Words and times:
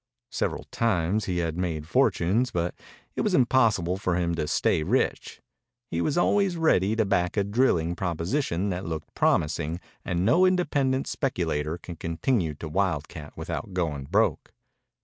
Several 0.31 0.63
times 0.71 1.25
he 1.25 1.37
had 1.37 1.55
made 1.59 1.87
fortunes, 1.87 2.49
but 2.49 2.73
it 3.15 3.21
was 3.21 3.35
impossible 3.35 3.97
for 3.99 4.15
him 4.15 4.33
to 4.33 4.47
stay 4.47 4.81
rich. 4.81 5.41
He 5.91 6.01
was 6.01 6.17
always 6.17 6.57
ready 6.57 6.95
to 6.95 7.05
back 7.05 7.37
a 7.37 7.43
drilling 7.43 7.95
proposition 7.95 8.69
that 8.69 8.87
looked 8.87 9.13
promising, 9.13 9.79
and 10.03 10.25
no 10.25 10.43
independent 10.47 11.05
speculator 11.05 11.77
can 11.77 11.97
continue 11.97 12.55
to 12.55 12.67
wildcat 12.67 13.37
without 13.37 13.73
going 13.75 14.05
broke. 14.05 14.51